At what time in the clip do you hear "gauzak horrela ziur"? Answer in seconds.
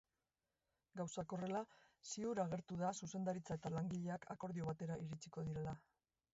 1.01-2.41